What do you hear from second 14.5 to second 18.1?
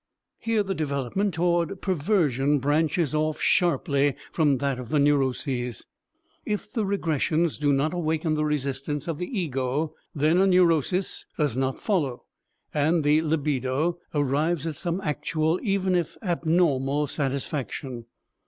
at some actual, even if abnormal, satisfaction.